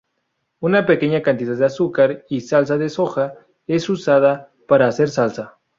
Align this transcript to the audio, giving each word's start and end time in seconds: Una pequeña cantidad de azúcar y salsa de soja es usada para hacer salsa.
Una 0.61 0.83
pequeña 0.87 1.21
cantidad 1.21 1.55
de 1.55 1.65
azúcar 1.65 2.25
y 2.27 2.41
salsa 2.41 2.79
de 2.79 2.89
soja 2.89 3.35
es 3.67 3.87
usada 3.87 4.51
para 4.67 4.87
hacer 4.87 5.11
salsa. 5.11 5.59